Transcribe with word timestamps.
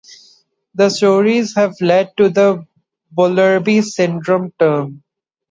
The 0.73 0.89
stories 0.89 1.53
have 1.53 1.75
led 1.79 2.17
to 2.17 2.29
the 2.29 2.65
"Bullerby 3.11 3.81
Syndrome" 3.83 4.51
term. 4.57 5.03